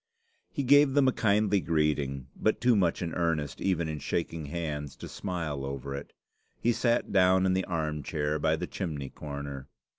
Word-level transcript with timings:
He 0.51 0.63
gave 0.63 0.95
them 0.95 1.07
a 1.07 1.11
kindly 1.11 1.59
greeting, 1.59 2.25
but 2.35 2.59
too 2.59 2.75
much 2.75 3.03
in 3.03 3.13
earnest 3.13 3.61
even 3.61 3.87
in 3.87 3.99
shaking 3.99 4.47
hands 4.47 4.95
to 4.95 5.07
smile 5.07 5.63
over 5.63 5.93
it. 5.93 6.11
He 6.59 6.71
sat 6.71 7.11
down 7.11 7.45
in 7.45 7.53
the 7.53 7.65
arm 7.65 8.01
chair 8.01 8.39
by 8.39 8.55
the 8.55 8.65
chimney 8.65 9.09
corner. 9.09 9.67